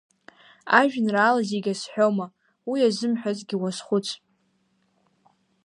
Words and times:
Ажәеинраала 0.79 1.41
зегь 1.49 1.69
азҳәома, 1.73 2.27
уи 2.69 2.79
иазымҳәазгьы 2.81 3.55
уазхәыц. 3.61 4.07